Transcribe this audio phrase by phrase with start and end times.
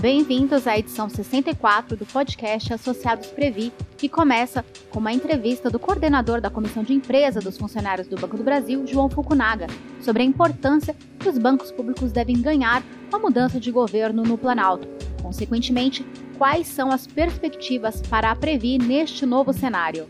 [0.00, 6.40] Bem-vindos à edição 64 do podcast Associados Previ, que começa com uma entrevista do coordenador
[6.40, 9.66] da Comissão de Empresa dos Funcionários do Banco do Brasil, João Fukunaga,
[10.00, 14.38] sobre a importância que os bancos públicos devem ganhar com a mudança de governo no
[14.38, 14.88] Planalto.
[15.20, 16.02] Consequentemente,
[16.38, 20.08] quais são as perspectivas para a Previ neste novo cenário?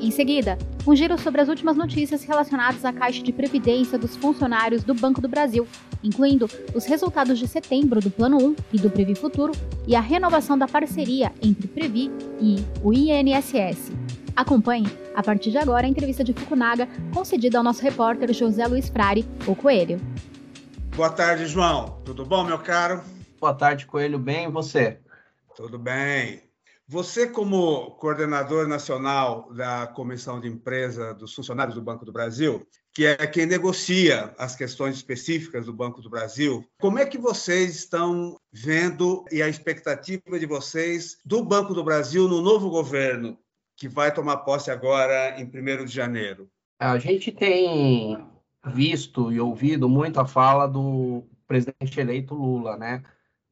[0.00, 0.56] Em seguida,
[0.86, 5.20] um giro sobre as últimas notícias relacionadas à Caixa de Previdência dos funcionários do Banco
[5.20, 5.66] do Brasil,
[6.04, 9.52] incluindo os resultados de setembro do Plano 1 e do Previ Futuro
[9.86, 13.90] e a renovação da parceria entre Previ e o INSS.
[14.36, 18.88] Acompanhe, a partir de agora, a entrevista de Fukunaga concedida ao nosso repórter José Luiz
[18.88, 19.98] Frari, o Coelho.
[20.94, 22.00] Boa tarde, João.
[22.04, 23.02] Tudo bom, meu caro?
[23.40, 24.18] Boa tarde, Coelho.
[24.18, 25.00] Bem, e você?
[25.56, 26.42] Tudo bem.
[26.86, 33.04] Você, como coordenador nacional da Comissão de Empresa dos Funcionários do Banco do Brasil, que
[33.04, 38.38] é quem negocia as questões específicas do Banco do Brasil, como é que vocês estão
[38.52, 43.36] vendo e a expectativa de vocês do Banco do Brasil no novo governo,
[43.76, 46.48] que vai tomar posse agora em 1 de janeiro?
[46.78, 48.24] A gente tem
[48.72, 53.02] visto e ouvido muito a fala do presidente eleito Lula, né?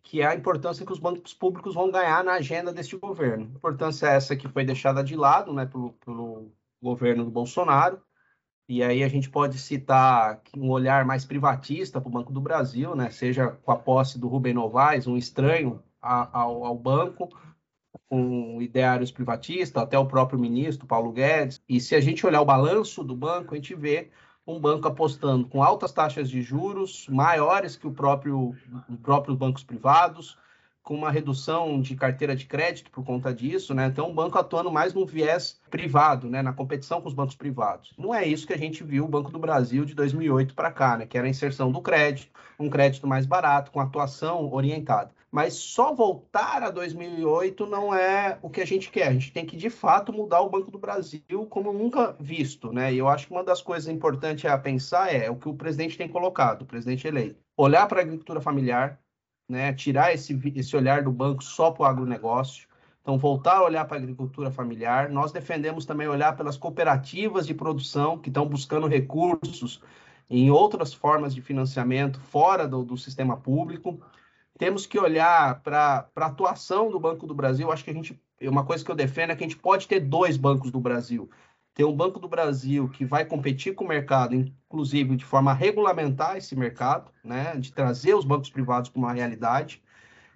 [0.03, 3.45] que é a importância que os bancos públicos vão ganhar na agenda deste governo.
[3.45, 8.01] A importância é essa que foi deixada de lado né, pelo, pelo governo do Bolsonaro,
[8.69, 12.95] e aí a gente pode citar um olhar mais privatista para o Banco do Brasil,
[12.95, 17.29] né, seja com a posse do Rubem Novaes, um estranho ao, ao banco,
[18.09, 21.63] com ideários privatistas, até o próprio ministro Paulo Guedes.
[21.69, 24.11] E se a gente olhar o balanço do banco, a gente vê
[24.47, 28.55] um banco apostando com altas taxas de juros, maiores que o próprio,
[28.89, 30.37] os próprios bancos privados,
[30.83, 33.87] com uma redução de carteira de crédito por conta disso, né?
[33.87, 36.43] Então, o banco atuando mais no viés privado, né?
[36.43, 37.93] Na competição com os bancos privados.
[37.97, 40.97] Não é isso que a gente viu o Banco do Brasil de 2008 para cá,
[40.97, 41.07] né?
[41.07, 45.95] Que era a inserção do crédito, um crédito mais barato, com atuação orientada mas só
[45.95, 49.09] voltar a 2008 não é o que a gente quer.
[49.09, 52.93] A gente tem que, de fato, mudar o Banco do Brasil como nunca visto, né?
[52.93, 55.97] E eu acho que uma das coisas importantes a pensar é o que o presidente
[55.97, 57.41] tem colocado, o presidente eleito.
[57.57, 59.01] Olhar para a agricultura familiar,
[59.53, 59.73] né?
[59.73, 62.67] tirar esse, esse olhar do banco só para o agronegócio.
[63.01, 65.09] Então, voltar a olhar para a agricultura familiar.
[65.09, 69.83] Nós defendemos também olhar pelas cooperativas de produção que estão buscando recursos
[70.31, 74.01] em outras formas de financiamento fora do, do sistema público
[74.63, 77.73] temos que olhar para a atuação do Banco do Brasil.
[77.73, 79.99] Acho que a gente, uma coisa que eu defendo é que a gente pode ter
[79.99, 81.29] dois bancos do Brasil.
[81.75, 85.55] Ter um Banco do Brasil que vai competir com o mercado, inclusive de forma a
[85.55, 89.83] regulamentar esse mercado, né, de trazer os bancos privados para uma realidade.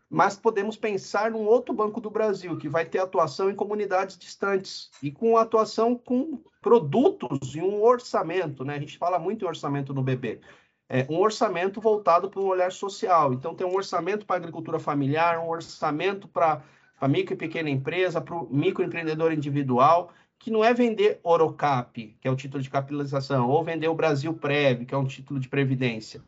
[0.09, 4.91] Mas podemos pensar num outro Banco do Brasil que vai ter atuação em comunidades distantes
[5.03, 8.77] e com atuação com produtos e um orçamento, né?
[8.77, 10.41] A gente fala muito em orçamento no BB
[10.89, 13.33] é, um orçamento voltado para um olhar social.
[13.33, 16.63] Então, tem um orçamento para agricultura familiar, um orçamento para
[17.01, 22.29] a micro e pequena empresa, para o microempreendedor individual, que não é vender Orocap, que
[22.29, 25.49] é o título de capitalização, ou vender o Brasil Prev, que é um título de
[25.49, 26.23] previdência,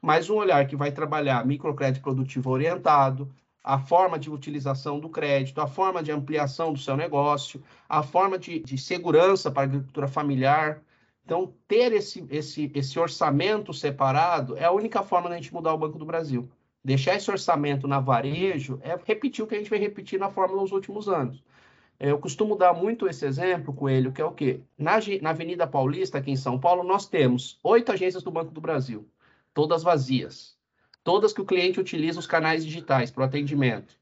[0.00, 3.32] mas um olhar que vai trabalhar microcrédito produtivo orientado,
[3.62, 8.38] a forma de utilização do crédito, a forma de ampliação do seu negócio, a forma
[8.38, 10.80] de, de segurança para a agricultura familiar,
[11.28, 15.78] então, ter esse, esse, esse orçamento separado é a única forma da gente mudar o
[15.78, 16.48] Banco do Brasil.
[16.82, 20.62] Deixar esse orçamento na varejo é repetir o que a gente vem repetir na fórmula
[20.62, 21.44] nos últimos anos.
[22.00, 24.60] Eu costumo dar muito esse exemplo, Coelho, que é o quê?
[24.78, 28.60] Na, na Avenida Paulista, aqui em São Paulo, nós temos oito agências do Banco do
[28.60, 29.08] Brasil,
[29.52, 30.56] todas vazias.
[31.02, 33.98] Todas que o cliente utiliza os canais digitais para o atendimento.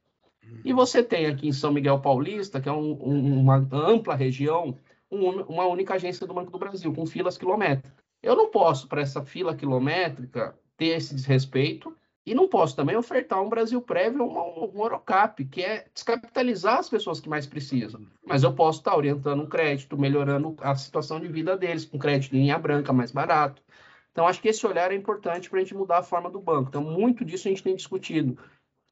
[0.64, 4.76] E você tem aqui em São Miguel Paulista, que é um, um, uma ampla região,
[5.10, 7.92] um, uma única agência do Banco do Brasil, com filas quilométricas.
[8.22, 11.96] Eu não posso, para essa fila quilométrica, ter esse desrespeito
[12.26, 16.88] e não posso também ofertar um Brasil prévio, um, um Orocap, que é descapitalizar as
[16.88, 18.04] pessoas que mais precisam.
[18.26, 22.34] Mas eu posso estar orientando um crédito, melhorando a situação de vida deles, com crédito
[22.34, 23.62] em linha branca mais barato.
[24.10, 26.68] Então, acho que esse olhar é importante para a gente mudar a forma do banco.
[26.68, 28.36] Então, muito disso a gente tem discutido,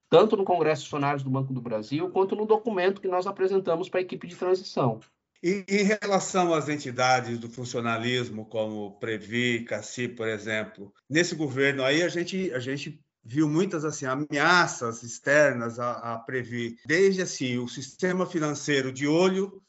[0.09, 3.89] tanto no Congresso de Funcionários do Banco do Brasil, quanto no documento que nós apresentamos
[3.89, 5.01] para a equipe de transição.
[5.43, 12.03] E em relação às entidades do funcionalismo, como Previ, Cassi, por exemplo, nesse governo aí
[12.03, 17.69] a gente, a gente viu muitas assim ameaças externas a, a Previ, desde assim o
[17.69, 19.63] sistema financeiro de olho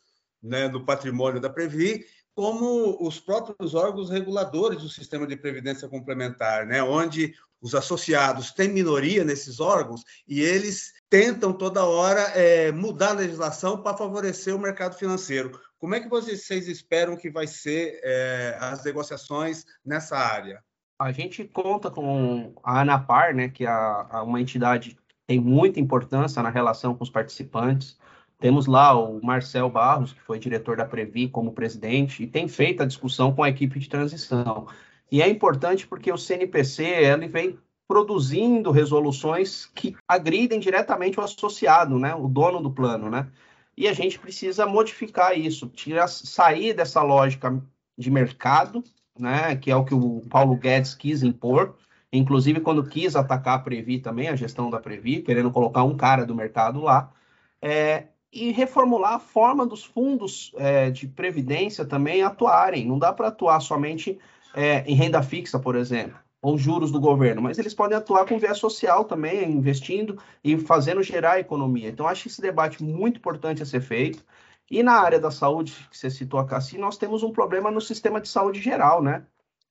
[0.43, 2.05] né, no patrimônio da Previ,
[2.35, 8.67] como os próprios órgãos reguladores do sistema de previdência complementar, né, onde os associados têm
[8.67, 14.59] minoria nesses órgãos e eles tentam toda hora é, mudar a legislação para favorecer o
[14.59, 15.57] mercado financeiro.
[15.77, 20.63] Como é que vocês esperam que vai ser é, as negociações nessa área?
[20.97, 23.71] A gente conta com a ANAPAR, né, que é
[24.21, 24.97] uma entidade
[25.27, 27.97] tem muita importância na relação com os participantes.
[28.39, 32.83] Temos lá o Marcel Barros, que foi diretor da Previ como presidente, e tem feito
[32.83, 34.67] a discussão com a equipe de transição.
[35.11, 37.57] E é importante porque o CNPC ele vem
[37.87, 43.31] produzindo resoluções que agridem diretamente o associado, né, o dono do plano, né?
[43.77, 47.61] E a gente precisa modificar isso, tirar, sair dessa lógica
[47.97, 48.83] de mercado,
[49.17, 51.75] né, que é o que o Paulo Guedes quis impor,
[52.11, 56.25] inclusive quando quis atacar a Previ também, a gestão da Previ, querendo colocar um cara
[56.25, 57.11] do mercado lá,
[57.61, 62.85] é, e reformular a forma dos fundos é, de previdência também atuarem.
[62.85, 64.19] Não dá para atuar somente
[64.53, 68.37] é, em renda fixa, por exemplo, ou juros do governo, mas eles podem atuar com
[68.37, 71.89] viés social também, investindo e fazendo gerar economia.
[71.89, 74.23] Então, acho esse debate muito importante a ser feito.
[74.69, 77.79] E na área da saúde, que você citou a Cassi, nós temos um problema no
[77.79, 79.25] sistema de saúde geral, né?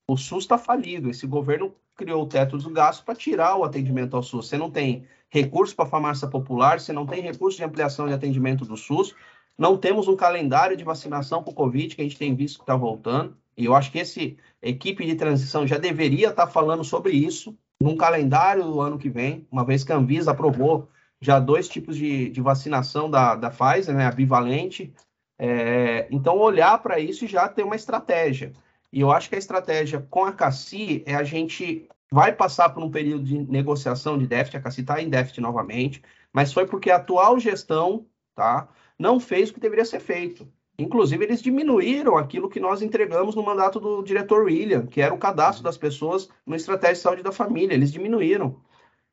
[0.06, 1.10] O SUS está falido.
[1.10, 4.48] Esse governo criou o teto do gasto para tirar o atendimento ao SUS.
[4.48, 8.64] Você não tem recurso para farmácia popular, você não tem recurso de ampliação de atendimento
[8.64, 9.14] do SUS,
[9.58, 12.62] não temos um calendário de vacinação para o Covid, que a gente tem visto que
[12.62, 13.36] está voltando.
[13.56, 17.56] E eu acho que esse equipe de transição já deveria estar tá falando sobre isso
[17.80, 20.88] num calendário do ano que vem, uma vez que a Anvisa aprovou
[21.24, 24.92] já dois tipos de, de vacinação da, da Pfizer, né, a bivalente.
[25.38, 28.52] É, então, olhar para isso e já ter uma estratégia.
[28.92, 32.82] E eu acho que a estratégia com a CACI é a gente vai passar por
[32.82, 36.90] um período de negociação de déficit, a CACI está em déficit novamente, mas foi porque
[36.90, 38.68] a atual gestão tá,
[38.98, 40.46] não fez o que deveria ser feito.
[40.78, 45.18] Inclusive, eles diminuíram aquilo que nós entregamos no mandato do diretor William, que era o
[45.18, 47.74] cadastro das pessoas no Estratégia de Saúde da Família.
[47.74, 48.60] Eles diminuíram.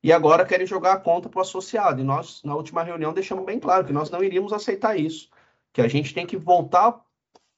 [0.04, 2.02] E agora querem jogar a conta para o associado.
[2.02, 5.30] E nós, na última reunião, deixamos bem claro que nós não iríamos aceitar isso.
[5.72, 7.00] Que a gente tem que voltar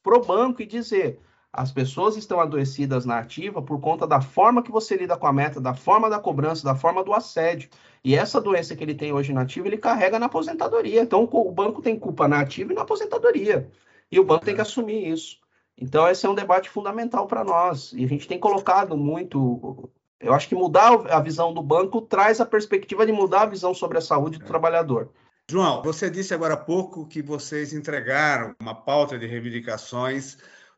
[0.04, 1.20] para o banco e dizer:
[1.52, 5.32] as pessoas estão adoecidas na ativa por conta da forma que você lida com a
[5.32, 7.70] meta, da forma da cobrança, da forma do assédio.
[8.04, 11.02] E essa doença que ele tem hoje na ativa, ele carrega na aposentadoria.
[11.02, 13.70] Então, o banco tem culpa na ativa e na aposentadoria.
[14.12, 15.40] E o banco tem que assumir isso.
[15.78, 17.94] Então, esse é um debate fundamental para nós.
[17.94, 19.90] E a gente tem colocado muito.
[20.24, 23.74] Eu acho que mudar a visão do banco traz a perspectiva de mudar a visão
[23.74, 24.48] sobre a saúde do é.
[24.48, 25.12] trabalhador.
[25.52, 30.38] João, você disse agora há pouco que vocês entregaram uma pauta de reivindicações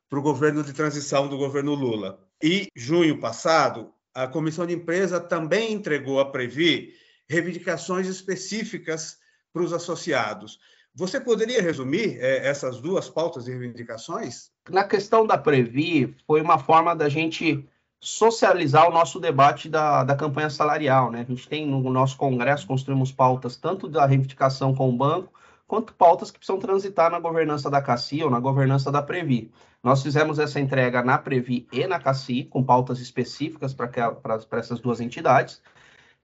[0.10, 2.20] para o governo de transição do governo Lula.
[2.42, 6.96] E, junho passado, a Comissão de Empresa também entregou à Previ
[7.30, 9.20] reivindicações específicas
[9.54, 10.60] para os associados.
[10.96, 14.50] Você poderia resumir é, essas duas pautas de reivindicações?
[14.70, 17.68] Na questão da Previ, foi uma forma da gente
[18.06, 21.10] socializar o nosso debate da, da campanha salarial.
[21.10, 21.22] Né?
[21.22, 25.34] A gente tem no nosso congresso, construímos pautas tanto da reivindicação com o banco,
[25.66, 29.52] quanto pautas que precisam transitar na governança da CACI ou na governança da Previ.
[29.82, 35.02] Nós fizemos essa entrega na Previ e na CACI, com pautas específicas para essas duas
[35.02, 35.60] entidades.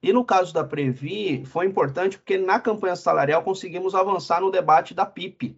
[0.04, 4.94] E no caso da Previ, foi importante porque na campanha salarial conseguimos avançar no debate
[4.94, 5.58] da PIP.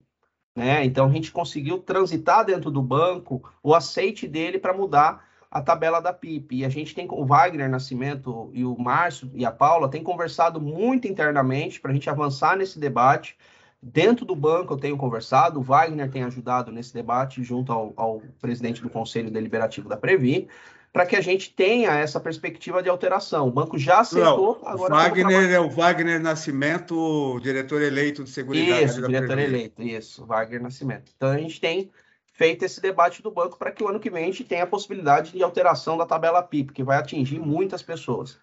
[0.55, 0.85] Né?
[0.85, 6.01] Então, a gente conseguiu transitar dentro do banco o aceite dele para mudar a tabela
[6.01, 6.57] da PIP.
[6.57, 10.59] E a gente tem o Wagner Nascimento e o Márcio e a Paula têm conversado
[10.59, 13.37] muito internamente para a gente avançar nesse debate
[13.85, 18.21] Dentro do banco eu tenho conversado, o Wagner tem ajudado nesse debate junto ao, ao
[18.39, 20.47] presidente do Conselho Deliberativo da Previ,
[20.93, 23.49] para que a gente tenha essa perspectiva de alteração.
[23.49, 24.61] O banco já aceitou.
[24.61, 28.83] Não, agora Wagner é o Wagner Nascimento, diretor eleito de segurança.
[28.83, 29.43] Isso, diretor Previ.
[29.43, 31.11] eleito, isso, Wagner Nascimento.
[31.17, 31.91] Então a gente tem
[32.33, 34.67] feito esse debate do banco para que o ano que vem a gente tenha a
[34.67, 38.39] possibilidade de alteração da tabela PIP, que vai atingir muitas pessoas.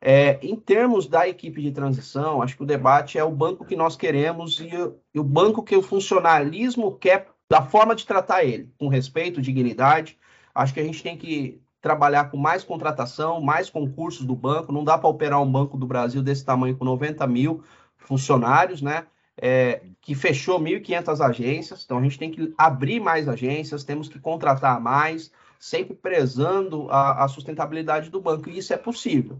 [0.00, 3.76] É, em termos da equipe de transição, acho que o debate é o banco que
[3.76, 4.68] nós queremos e,
[5.14, 10.18] e, o banco que o funcionalismo quer, da forma de tratar ele, com respeito, dignidade.
[10.54, 14.72] Acho que a gente tem que trabalhar com mais contratação, mais concursos do banco.
[14.72, 17.62] Não dá para operar um banco do Brasil desse tamanho com 90 mil
[17.96, 19.06] funcionários, né?
[19.36, 21.82] É, que fechou 1.500 agências.
[21.84, 27.24] Então, a gente tem que abrir mais agências, temos que contratar mais, sempre prezando a,
[27.24, 28.48] a sustentabilidade do banco.
[28.48, 29.38] E isso é possível.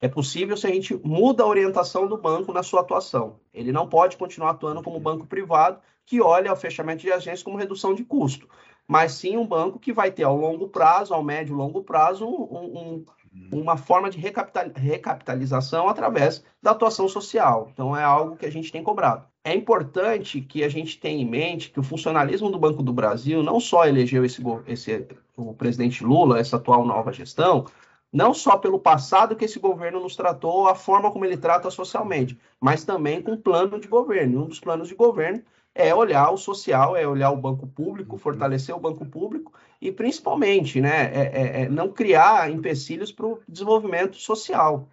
[0.00, 3.40] É possível se a gente muda a orientação do banco na sua atuação.
[3.52, 7.56] Ele não pode continuar atuando como banco privado que olha o fechamento de agências como
[7.56, 8.48] redução de custo,
[8.86, 12.26] mas sim um banco que vai ter ao longo prazo, ao médio e longo prazo,
[12.26, 13.06] um, um,
[13.50, 17.68] uma forma de recapital, recapitalização através da atuação social.
[17.72, 19.26] Então é algo que a gente tem cobrado.
[19.46, 23.42] É importante que a gente tenha em mente que o funcionalismo do Banco do Brasil
[23.42, 27.66] não só elegeu esse, esse o presidente Lula, essa atual nova gestão,
[28.10, 32.38] não só pelo passado que esse governo nos tratou, a forma como ele trata socialmente,
[32.58, 34.44] mas também com plano de governo.
[34.44, 35.42] Um dos planos de governo
[35.74, 40.80] é olhar o social, é olhar o banco público, fortalecer o banco público e, principalmente,
[40.80, 44.88] né, é, é, é não criar empecilhos para o desenvolvimento social.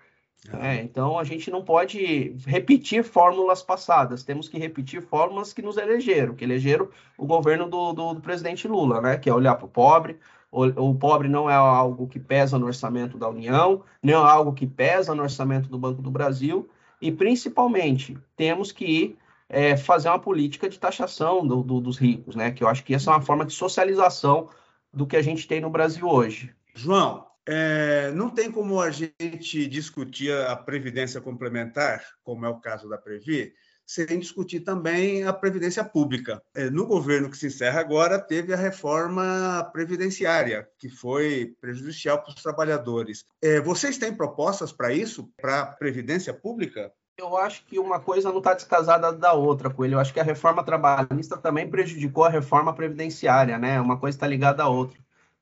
[0.59, 5.77] É, então a gente não pode repetir fórmulas passadas, temos que repetir fórmulas que nos
[5.77, 9.17] elegeram, que elegeram o governo do, do, do presidente Lula, né?
[9.17, 10.19] Que é olhar para o pobre.
[10.51, 14.51] O, o pobre não é algo que pesa no orçamento da União, não é algo
[14.51, 16.67] que pesa no orçamento do Banco do Brasil,
[16.99, 19.17] e principalmente temos que
[19.47, 22.51] é, fazer uma política de taxação do, do, dos ricos, né?
[22.51, 24.49] Que eu acho que essa é uma forma de socialização
[24.91, 26.53] do que a gente tem no Brasil hoje.
[26.73, 32.87] João, é, não tem como a gente discutir a previdência complementar, como é o caso
[32.87, 33.51] da Previ,
[33.85, 36.41] sem discutir também a previdência pública.
[36.55, 42.29] É, no governo que se encerra agora, teve a reforma previdenciária, que foi prejudicial para
[42.29, 43.25] os trabalhadores.
[43.41, 46.89] É, vocês têm propostas para isso, para a previdência pública?
[47.17, 49.95] Eu acho que uma coisa não está descasada da outra, Coelho.
[49.95, 53.81] Eu acho que a reforma trabalhista também prejudicou a reforma previdenciária, né?
[53.81, 54.97] Uma coisa está ligada à outra.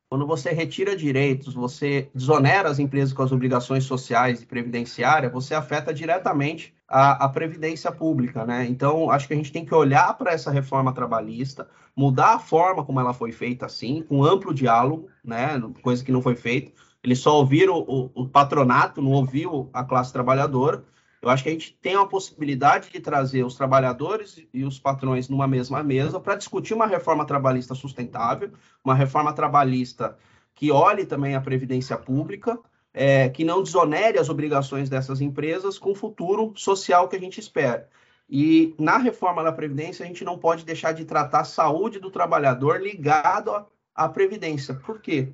[0.09, 5.53] Quando você retira direitos, você desonera as empresas com as obrigações sociais e previdenciárias, você
[5.53, 8.65] afeta diretamente a, a previdência pública, né?
[8.67, 12.83] Então, acho que a gente tem que olhar para essa reforma trabalhista, mudar a forma
[12.83, 15.61] como ela foi feita, assim, com amplo diálogo, né?
[15.83, 16.71] Coisa que não foi feita.
[17.03, 20.83] Eles só ouviram o, o patronato, não ouviu a classe trabalhadora.
[21.21, 25.27] Eu acho que a gente tem a possibilidade de trazer os trabalhadores e os patrões
[25.27, 28.51] numa mesma mesa para discutir uma reforma trabalhista sustentável,
[28.83, 30.17] uma reforma trabalhista
[30.55, 32.59] que olhe também a previdência pública,
[32.93, 37.39] é, que não desonere as obrigações dessas empresas com o futuro social que a gente
[37.39, 37.89] espera.
[38.29, 42.11] E na reforma da Previdência, a gente não pode deixar de tratar a saúde do
[42.11, 44.75] trabalhador ligado à, Previdência.
[44.75, 45.33] Por quê?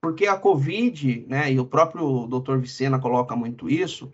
[0.00, 4.12] Porque a Covid, né, e o próprio doutor Vicena coloca muito isso,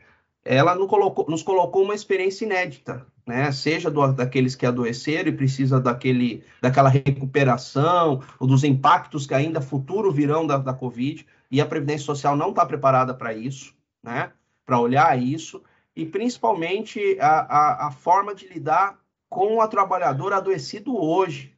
[0.53, 3.53] ela nos colocou, nos colocou uma experiência inédita, né?
[3.53, 9.61] Seja do, daqueles que adoeceram e precisa daquele, daquela recuperação, ou dos impactos que ainda
[9.61, 14.33] futuro virão da, da Covid, e a Previdência Social não está preparada para isso, né?
[14.67, 15.63] Para olhar isso,
[15.95, 21.55] e principalmente a, a, a, forma de lidar com o trabalhador adoecido hoje.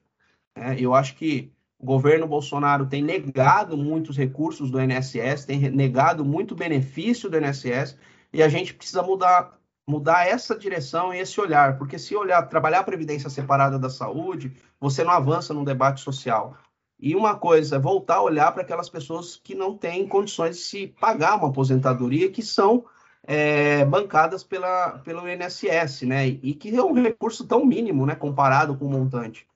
[0.55, 0.77] Né?
[0.79, 6.55] Eu acho que o governo Bolsonaro tem negado muitos recursos do INSS, tem negado muito
[6.55, 7.97] benefício do INSS,
[8.33, 12.81] e a gente precisa mudar mudar essa direção e esse olhar, porque se olhar, trabalhar
[12.81, 16.57] a previdência separada da saúde, você não avança no debate social.
[16.99, 20.87] E uma coisa, voltar a olhar para aquelas pessoas que não têm condições de se
[20.87, 22.85] pagar uma aposentadoria, que são
[23.25, 26.29] é, bancadas pela, pelo INSS, né?
[26.29, 28.15] E que é um recurso tão mínimo, né?
[28.15, 29.49] Comparado com o montante.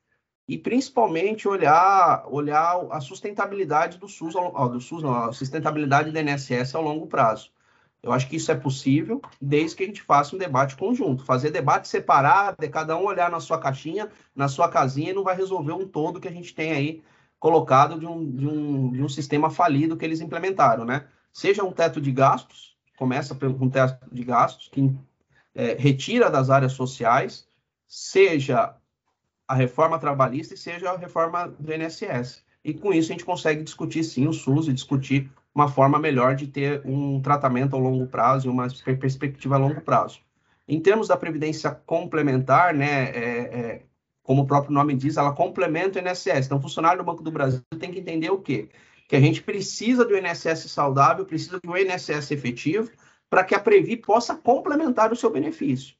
[0.48, 6.74] E principalmente olhar, olhar a sustentabilidade do SUS, do SUS, não, a sustentabilidade do INSS
[6.74, 7.52] ao longo prazo.
[8.02, 11.24] Eu acho que isso é possível, desde que a gente faça um debate conjunto.
[11.24, 15.24] Fazer debate separado, é cada um olhar na sua caixinha, na sua casinha, e não
[15.24, 17.02] vai resolver um todo que a gente tem aí
[17.38, 21.06] colocado de um, de um, de um sistema falido que eles implementaram, né?
[21.32, 24.94] Seja um teto de gastos, começa com um teto de gastos que
[25.54, 27.46] é, retira das áreas sociais,
[27.86, 28.74] seja
[29.46, 32.44] a reforma trabalhista e seja a reforma do INSS.
[32.66, 36.34] E com isso a gente consegue discutir sim o SUS e discutir uma forma melhor
[36.34, 38.66] de ter um tratamento a longo prazo e uma
[38.98, 40.18] perspectiva a longo prazo.
[40.66, 43.82] Em termos da previdência complementar, né, é, é,
[44.20, 46.46] como o próprio nome diz, ela complementa o INSS.
[46.46, 48.68] Então, o funcionário do Banco do Brasil tem que entender o quê?
[49.06, 52.90] Que a gente precisa do INSS saudável, precisa do INSS efetivo,
[53.30, 55.94] para que a Previ possa complementar o seu benefício.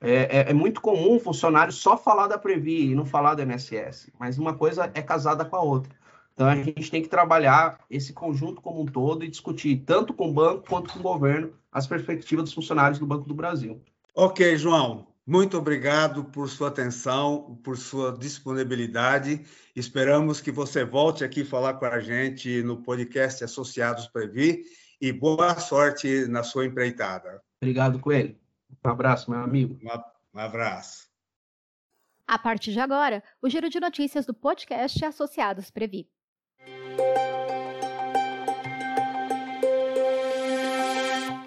[0.00, 3.42] É, é, é, muito comum o funcionário só falar da Previ e não falar do
[3.42, 6.00] INSS, mas uma coisa é casada com a outra.
[6.34, 10.30] Então a gente tem que trabalhar esse conjunto como um todo e discutir tanto com
[10.30, 13.80] o banco quanto com o governo as perspectivas dos funcionários do Banco do Brasil.
[14.14, 15.06] Ok, João.
[15.24, 19.44] Muito obrigado por sua atenção, por sua disponibilidade.
[19.74, 24.64] Esperamos que você volte aqui falar com a gente no podcast Associados Previ
[25.00, 27.40] e boa sorte na sua empreitada.
[27.60, 28.36] Obrigado, Coelho.
[28.84, 29.78] Um abraço, meu amigo.
[30.34, 31.08] Um abraço.
[32.26, 36.08] A partir de agora, o giro de notícias do podcast Associados Previ.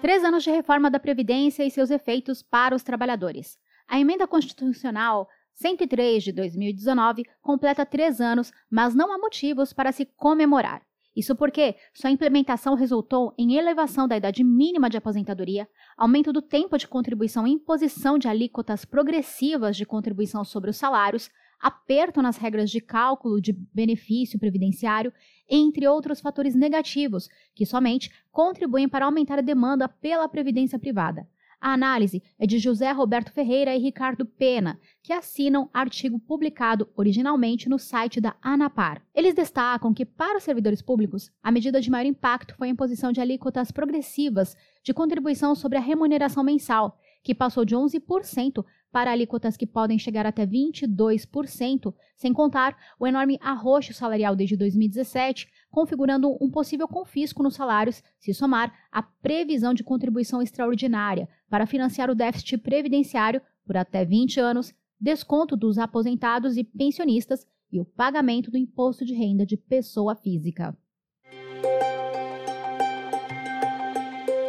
[0.00, 3.58] Três anos de reforma da Previdência e seus efeitos para os trabalhadores.
[3.88, 10.04] A emenda constitucional 103 de 2019 completa três anos, mas não há motivos para se
[10.04, 10.82] comemorar.
[11.16, 16.76] Isso porque sua implementação resultou em elevação da idade mínima de aposentadoria, aumento do tempo
[16.76, 22.70] de contribuição e imposição de alíquotas progressivas de contribuição sobre os salários, aperto nas regras
[22.70, 25.12] de cálculo de benefício previdenciário,
[25.48, 31.26] entre outros fatores negativos que somente contribuem para aumentar a demanda pela previdência privada.
[31.60, 37.68] A análise é de José Roberto Ferreira e Ricardo Pena, que assinam artigo publicado originalmente
[37.68, 39.02] no site da ANAPAR.
[39.14, 43.10] Eles destacam que, para os servidores públicos, a medida de maior impacto foi a imposição
[43.10, 48.64] de alíquotas progressivas de contribuição sobre a remuneração mensal, que passou de 11%
[48.96, 55.46] para alíquotas que podem chegar até 22%, sem contar o enorme arroxo salarial desde 2017,
[55.70, 62.08] configurando um possível confisco nos salários se somar a previsão de contribuição extraordinária para financiar
[62.08, 68.50] o déficit previdenciário por até 20 anos, desconto dos aposentados e pensionistas e o pagamento
[68.50, 70.74] do imposto de renda de pessoa física.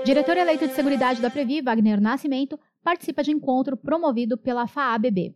[0.08, 2.58] Diretor eleito de Seguridade da Previ, Wagner Nascimento,
[2.88, 5.36] participa de encontro promovido pela FAABB.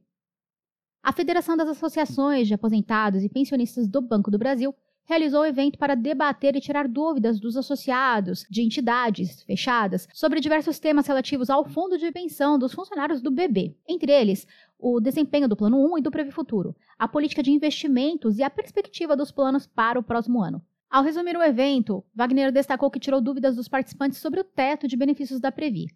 [1.03, 5.77] A Federação das Associações de Aposentados e Pensionistas do Banco do Brasil realizou o evento
[5.77, 11.65] para debater e tirar dúvidas dos associados de entidades fechadas sobre diversos temas relativos ao
[11.65, 14.47] fundo de pensão dos funcionários do BB, entre eles
[14.79, 18.49] o desempenho do Plano 1 e do Previ Futuro, a política de investimentos e a
[18.49, 20.61] perspectiva dos planos para o próximo ano.
[20.89, 24.95] Ao resumir o evento, Wagner destacou que tirou dúvidas dos participantes sobre o teto de
[24.95, 25.87] benefícios da Previ.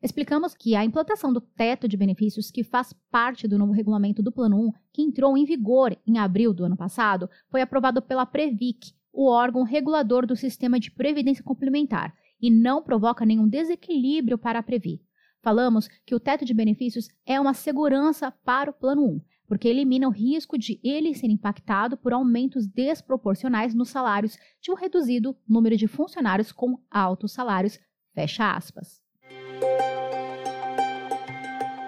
[0.00, 4.30] Explicamos que a implantação do teto de benefícios, que faz parte do novo regulamento do
[4.30, 8.92] Plano 1, que entrou em vigor em abril do ano passado, foi aprovado pela Previc,
[9.12, 14.62] o órgão regulador do sistema de previdência complementar, e não provoca nenhum desequilíbrio para a
[14.62, 15.02] Previ.
[15.42, 20.06] Falamos que o teto de benefícios é uma segurança para o Plano 1, porque elimina
[20.06, 25.76] o risco de ele ser impactado por aumentos desproporcionais nos salários de um reduzido número
[25.76, 27.80] de funcionários com altos salários.
[28.18, 29.00] Fecha aspas.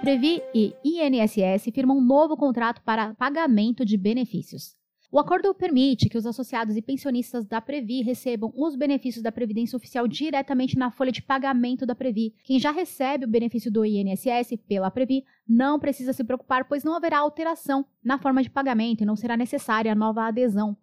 [0.01, 4.77] Previ e INSS firmam um novo contrato para pagamento de benefícios.
[5.11, 9.77] O acordo permite que os associados e pensionistas da Previ recebam os benefícios da Previdência
[9.77, 12.33] Oficial diretamente na folha de pagamento da Previ.
[12.45, 16.95] Quem já recebe o benefício do INSS pela Previ não precisa se preocupar, pois não
[16.95, 20.77] haverá alteração na forma de pagamento e não será necessária a nova adesão.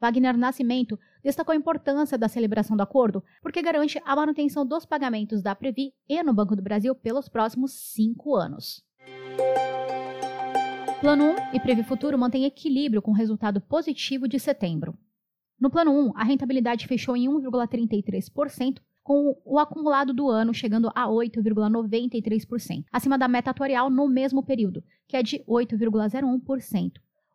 [0.00, 5.42] Wagner Nascimento destacou a importância da celebração do acordo, porque garante a manutenção dos pagamentos
[5.42, 8.84] da Previ e no Banco do Brasil pelos próximos cinco anos.
[11.00, 14.96] Plano 1 e Previ Futuro mantêm equilíbrio com resultado positivo de setembro.
[15.58, 21.06] No Plano 1, a rentabilidade fechou em 1,33%, com o acumulado do ano chegando a
[21.06, 26.92] 8,93%, acima da meta atuarial no mesmo período, que é de 8,01%.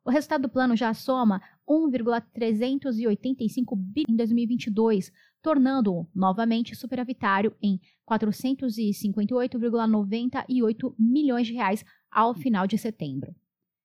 [0.10, 10.96] O resultado do plano já soma 1,385 bilhões em 2022, tornando-o novamente superavitário em 458,98
[10.98, 13.36] milhões de reais ao final de setembro.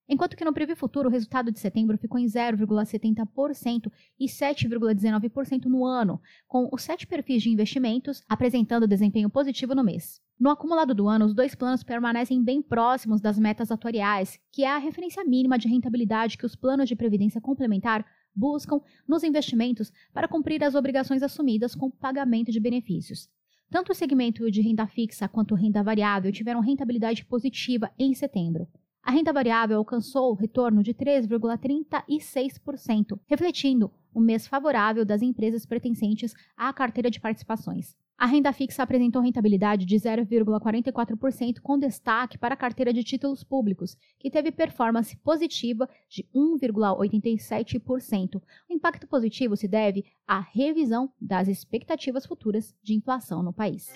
[0.07, 3.91] Enquanto que no Previ Futuro o resultado de setembro ficou em 0,70%
[4.21, 10.21] e 7,19% no ano, com os sete perfis de investimentos apresentando desempenho positivo no mês.
[10.39, 14.71] No acumulado do ano, os dois planos permanecem bem próximos das metas atuariais, que é
[14.71, 20.29] a referência mínima de rentabilidade que os planos de previdência complementar buscam nos investimentos para
[20.29, 23.31] cumprir as obrigações assumidas com o pagamento de benefícios.
[23.71, 28.69] Tanto o segmento de renda fixa quanto renda variável tiveram rentabilidade positiva em setembro.
[29.05, 36.33] A renda variável alcançou o retorno de 3,36%, refletindo o mês favorável das empresas pertencentes
[36.57, 37.95] à carteira de participações.
[38.17, 43.95] A renda fixa apresentou rentabilidade de 0,44%, com destaque para a carteira de títulos públicos,
[44.19, 48.41] que teve performance positiva de 1,87%.
[48.71, 53.93] O impacto positivo se deve à revisão das expectativas futuras de inflação no país.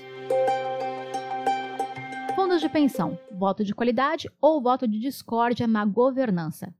[2.40, 6.72] Fundos de pensão, voto de qualidade ou voto de discórdia na governança.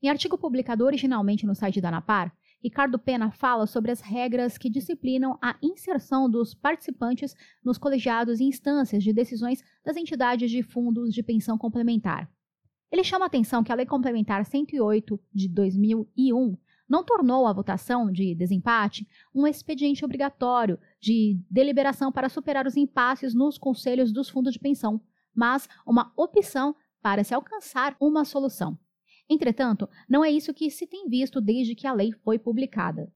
[0.00, 4.70] Em artigo publicado originalmente no site da ANAPAR, Ricardo Pena fala sobre as regras que
[4.70, 7.34] disciplinam a inserção dos participantes
[7.64, 12.30] nos colegiados e instâncias de decisões das entidades de fundos de pensão complementar.
[12.88, 16.56] Ele chama a atenção que a Lei Complementar 108 de 2001
[16.92, 23.32] não tornou a votação de desempate um expediente obrigatório de deliberação para superar os impasses
[23.32, 25.00] nos conselhos dos fundos de pensão,
[25.34, 28.78] mas uma opção para se alcançar uma solução.
[29.26, 33.10] Entretanto, não é isso que se tem visto desde que a lei foi publicada.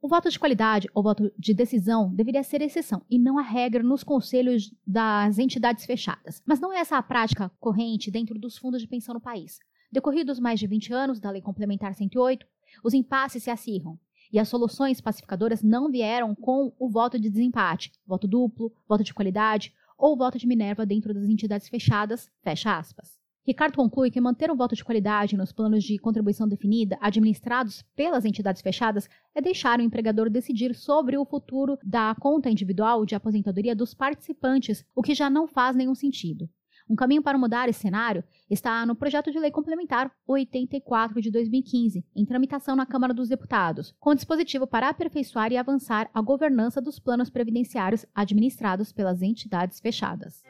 [0.00, 3.82] O voto de qualidade ou voto de decisão deveria ser exceção e não a regra
[3.82, 6.42] nos conselhos das entidades fechadas.
[6.46, 9.58] Mas não é essa a prática corrente dentro dos fundos de pensão no país.
[9.92, 12.46] Decorridos mais de 20 anos da Lei Complementar 108,
[12.82, 13.98] os impasses se acirram.
[14.32, 19.14] E as soluções pacificadoras não vieram com o voto de desempate, voto duplo, voto de
[19.14, 23.18] qualidade ou voto de Minerva dentro das entidades fechadas, fecha aspas.
[23.46, 28.24] Ricardo conclui que manter o voto de qualidade nos planos de contribuição definida administrados pelas
[28.24, 33.76] entidades fechadas é deixar o empregador decidir sobre o futuro da conta individual de aposentadoria
[33.76, 36.50] dos participantes, o que já não faz nenhum sentido.
[36.88, 42.04] Um caminho para mudar esse cenário está no projeto de lei complementar 84 de 2015,
[42.14, 47.00] em tramitação na Câmara dos Deputados, com dispositivo para aperfeiçoar e avançar a governança dos
[47.00, 50.44] planos previdenciários administrados pelas entidades fechadas.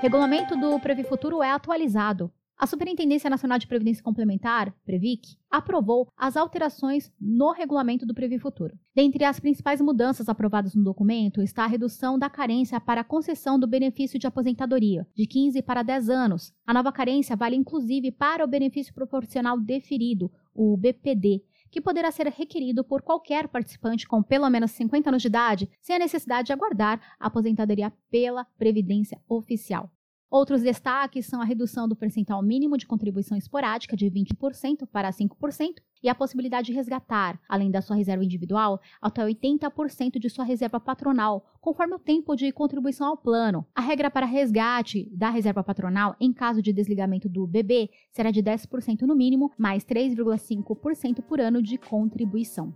[0.00, 2.32] Regulamento do Previ Futuro é atualizado.
[2.58, 8.78] A Superintendência Nacional de Previdência Complementar, Previc, aprovou as alterações no regulamento do Previ Futuro.
[8.94, 13.58] Dentre as principais mudanças aprovadas no documento está a redução da carência para a concessão
[13.58, 16.54] do benefício de aposentadoria, de 15 para 10 anos.
[16.64, 22.28] A nova carência vale inclusive para o benefício proporcional deferido, o BPD, que poderá ser
[22.28, 26.52] requerido por qualquer participante com pelo menos 50 anos de idade, sem a necessidade de
[26.52, 29.90] aguardar a aposentadoria pela Previdência Oficial.
[30.32, 35.74] Outros destaques são a redução do percentual mínimo de contribuição esporádica de 20% para 5%
[36.02, 40.80] e a possibilidade de resgatar, além da sua reserva individual, até 80% de sua reserva
[40.80, 43.66] patronal, conforme o tempo de contribuição ao plano.
[43.74, 48.42] A regra para resgate da reserva patronal em caso de desligamento do bebê será de
[48.42, 52.72] 10% no mínimo, mais 3,5% por ano de contribuição.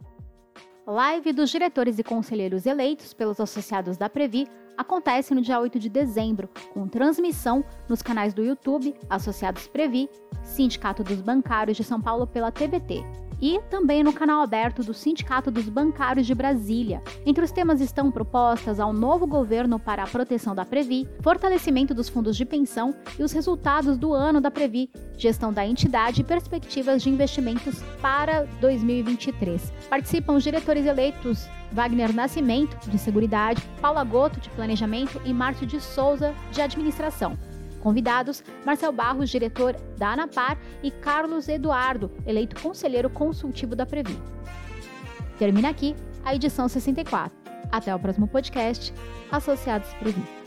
[0.87, 5.89] Live dos diretores e conselheiros eleitos pelos associados da Previ acontece no dia 8 de
[5.89, 10.09] dezembro, com transmissão nos canais do YouTube Associados Previ,
[10.43, 15.51] Sindicato dos Bancários de São Paulo pela TVT e também no canal aberto do Sindicato
[15.51, 17.03] dos Bancários de Brasília.
[17.25, 22.09] Entre os temas estão propostas ao novo governo para a proteção da Previ, fortalecimento dos
[22.09, 27.03] fundos de pensão e os resultados do ano da Previ, gestão da entidade e perspectivas
[27.03, 29.73] de investimentos para 2023.
[29.89, 35.81] Participam os diretores eleitos Wagner Nascimento, de Seguridade, Paula Goto, de Planejamento e Márcio de
[35.81, 37.37] Souza, de Administração.
[37.81, 44.19] Convidados: Marcel Barros, diretor da ANAPAR, e Carlos Eduardo, eleito conselheiro consultivo da Previ.
[45.39, 47.37] Termina aqui a edição 64.
[47.71, 48.93] Até o próximo podcast.
[49.31, 50.46] Associados Previ.